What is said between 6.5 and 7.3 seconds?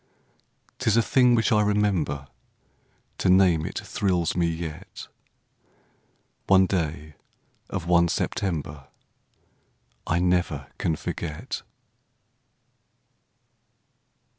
day